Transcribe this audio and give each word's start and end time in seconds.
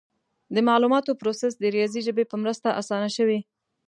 د 0.55 0.57
معلوماتو 0.67 1.17
پروسس 1.21 1.53
د 1.59 1.63
ریاضي 1.75 2.01
ژبې 2.07 2.23
په 2.31 2.35
مرسته 2.43 2.69
اسانه 2.81 3.09
شوی. 3.17 3.39